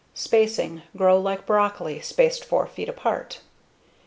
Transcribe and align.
_Spacing: 0.15 0.81
_Grow 0.97 1.21
like 1.21 1.45
broccoli, 1.45 2.01
spaced 2.01 2.43
4 2.43 2.65
feet 2.65 2.89
apart. 2.89 3.41